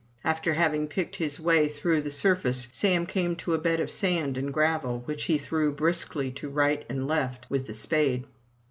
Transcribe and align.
After 0.23 0.53
having 0.55 0.87
picked 0.87 1.17
his 1.17 1.39
way 1.39 1.67
through 1.67 2.01
the 2.01 2.09
sur 2.09 2.33
face, 2.35 2.67
Sam 2.71 3.05
came 3.05 3.35
to 3.35 3.53
a 3.53 3.59
bed 3.59 3.79
of 3.79 3.91
sand 3.91 4.35
and 4.35 4.51
gravel, 4.51 5.03
which 5.05 5.25
he 5.25 5.37
threw 5.37 5.71
briskly 5.71 6.31
to 6.31 6.49
right 6.49 6.83
and 6.89 7.07
left 7.07 7.47
with 7.51 7.67
the 7.67 7.75
spade. 7.75 8.25